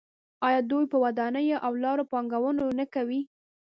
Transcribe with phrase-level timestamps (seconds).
[0.47, 3.21] آیا دوی په ودانیو او لارو پانګونه نه کوي؟